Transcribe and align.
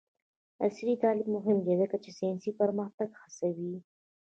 عصري 0.63 0.93
تعلیم 1.03 1.29
مهم 1.37 1.57
دی 1.65 1.73
ځکه 1.81 1.95
چې 2.03 2.09
ساینسي 2.19 2.51
پرمختګ 2.61 3.09
هڅوي. 3.21 3.75